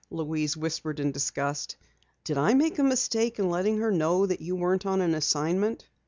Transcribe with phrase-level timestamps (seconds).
[0.09, 1.75] Louise whispered in disgust.
[2.23, 5.87] "Did I make a mistake in letting her know that you weren't on an assignment?"